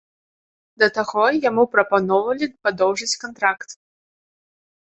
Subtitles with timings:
[0.83, 3.79] Да таго, яму прапаноўвалі падоўжыць кантракт.